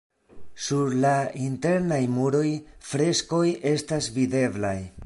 [0.67, 1.11] Sur la
[1.47, 2.49] internaj muroj
[2.89, 3.45] freskoj
[3.77, 4.77] estas videblaj.